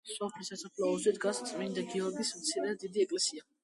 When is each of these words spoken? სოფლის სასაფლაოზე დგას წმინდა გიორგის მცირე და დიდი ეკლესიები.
სოფლის 0.11 0.47
სასაფლაოზე 0.51 1.15
დგას 1.19 1.43
წმინდა 1.51 1.87
გიორგის 1.95 2.37
მცირე 2.43 2.77
და 2.77 2.85
დიდი 2.85 3.09
ეკლესიები. 3.09 3.51